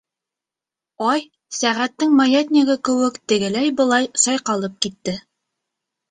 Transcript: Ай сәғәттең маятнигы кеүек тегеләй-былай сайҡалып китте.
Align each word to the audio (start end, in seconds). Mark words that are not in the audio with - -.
Ай 1.07 1.19
сәғәттең 1.57 2.15
маятнигы 2.19 2.75
кеүек 2.89 3.19
тегеләй-былай 3.33 4.09
сайҡалып 4.23 4.79
китте. 4.87 5.15